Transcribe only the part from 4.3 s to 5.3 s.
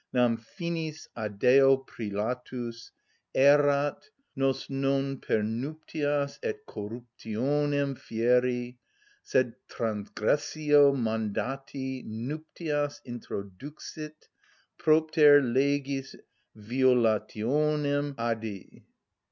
nos non